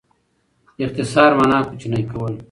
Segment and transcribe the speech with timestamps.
[0.83, 2.33] اختصار مانا؛ کوچنی کول.